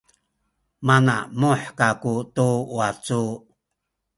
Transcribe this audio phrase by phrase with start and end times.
[0.87, 3.21] manamuh kaku tu wacu